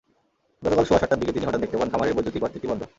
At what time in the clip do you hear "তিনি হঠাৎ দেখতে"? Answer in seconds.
1.33-1.77